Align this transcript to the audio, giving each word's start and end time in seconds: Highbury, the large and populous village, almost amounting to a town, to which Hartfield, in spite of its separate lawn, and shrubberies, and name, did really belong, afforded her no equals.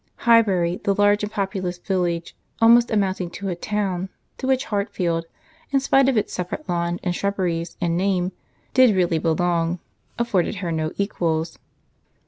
Highbury, 0.25 0.77
the 0.83 0.95
large 0.95 1.21
and 1.21 1.31
populous 1.31 1.77
village, 1.77 2.35
almost 2.59 2.89
amounting 2.89 3.29
to 3.37 3.49
a 3.49 3.55
town, 3.55 4.09
to 4.39 4.47
which 4.47 4.65
Hartfield, 4.65 5.27
in 5.69 5.79
spite 5.79 6.09
of 6.09 6.17
its 6.17 6.33
separate 6.33 6.67
lawn, 6.67 6.99
and 7.03 7.13
shrubberies, 7.15 7.77
and 7.79 7.95
name, 7.97 8.31
did 8.73 8.95
really 8.95 9.19
belong, 9.19 9.77
afforded 10.17 10.55
her 10.55 10.71
no 10.71 10.91
equals. 10.97 11.59